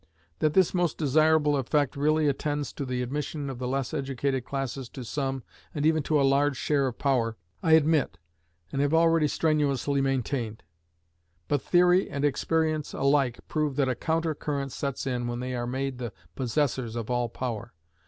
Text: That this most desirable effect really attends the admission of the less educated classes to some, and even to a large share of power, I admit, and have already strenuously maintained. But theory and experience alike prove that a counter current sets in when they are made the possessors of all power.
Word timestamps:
That 0.39 0.55
this 0.55 0.73
most 0.73 0.97
desirable 0.97 1.55
effect 1.55 1.95
really 1.95 2.27
attends 2.27 2.73
the 2.73 3.03
admission 3.03 3.51
of 3.51 3.59
the 3.59 3.67
less 3.67 3.93
educated 3.93 4.43
classes 4.43 4.89
to 4.89 5.03
some, 5.05 5.43
and 5.75 5.85
even 5.85 6.01
to 6.01 6.19
a 6.19 6.23
large 6.25 6.57
share 6.57 6.87
of 6.87 6.97
power, 6.97 7.37
I 7.61 7.73
admit, 7.73 8.17
and 8.71 8.81
have 8.81 8.95
already 8.95 9.27
strenuously 9.27 10.01
maintained. 10.01 10.63
But 11.47 11.61
theory 11.61 12.09
and 12.09 12.25
experience 12.25 12.93
alike 12.95 13.41
prove 13.47 13.75
that 13.75 13.89
a 13.89 13.93
counter 13.93 14.33
current 14.33 14.71
sets 14.71 15.05
in 15.05 15.27
when 15.27 15.39
they 15.39 15.53
are 15.53 15.67
made 15.67 15.99
the 15.99 16.13
possessors 16.35 16.95
of 16.95 17.11
all 17.11 17.29
power. 17.29 17.71